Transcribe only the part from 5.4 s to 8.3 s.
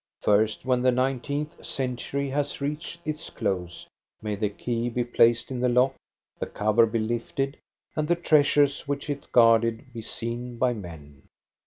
in the lock, the cover be lifted, and the